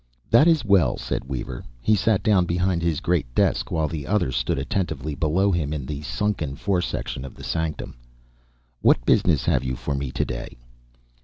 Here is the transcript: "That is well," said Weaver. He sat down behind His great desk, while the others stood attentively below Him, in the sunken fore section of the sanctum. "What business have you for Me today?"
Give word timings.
"That 0.31 0.47
is 0.47 0.65
well," 0.65 0.97
said 0.97 1.25
Weaver. 1.29 1.63
He 1.79 1.95
sat 1.95 2.23
down 2.23 2.45
behind 2.47 2.81
His 2.81 3.01
great 3.01 3.35
desk, 3.35 3.69
while 3.69 3.87
the 3.87 4.07
others 4.07 4.35
stood 4.35 4.57
attentively 4.57 5.13
below 5.13 5.51
Him, 5.51 5.73
in 5.73 5.85
the 5.85 6.01
sunken 6.01 6.55
fore 6.55 6.81
section 6.81 7.23
of 7.23 7.35
the 7.35 7.43
sanctum. 7.43 7.95
"What 8.81 9.05
business 9.05 9.45
have 9.45 9.63
you 9.63 9.75
for 9.75 9.93
Me 9.93 10.09
today?" 10.09 10.57